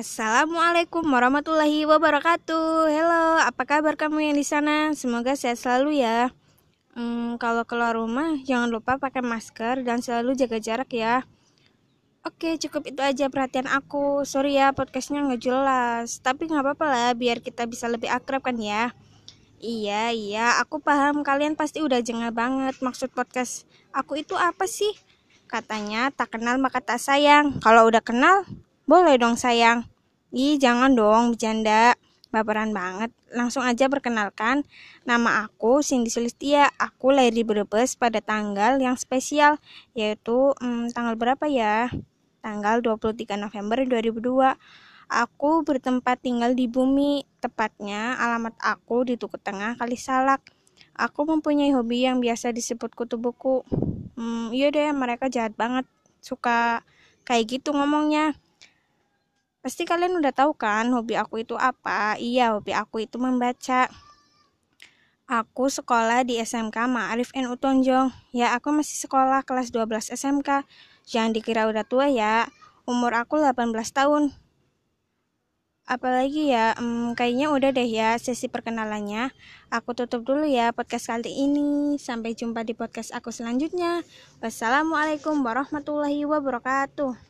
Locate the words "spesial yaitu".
38.94-40.54